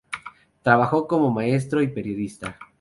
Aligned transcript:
Trabajó 0.63 1.07
como 1.07 1.29
maestro 1.29 1.83
y 1.83 1.87
periodista. 1.87 2.57